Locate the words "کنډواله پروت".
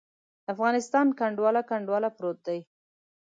1.69-2.37